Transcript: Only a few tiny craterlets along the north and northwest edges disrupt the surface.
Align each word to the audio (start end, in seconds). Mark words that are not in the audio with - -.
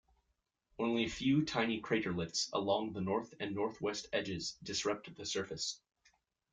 Only 0.79 1.03
a 1.03 1.09
few 1.09 1.45
tiny 1.45 1.79
craterlets 1.79 2.49
along 2.53 2.93
the 2.93 3.01
north 3.01 3.35
and 3.39 3.53
northwest 3.53 4.07
edges 4.11 4.53
disrupt 4.63 5.15
the 5.15 5.25
surface. 5.27 5.79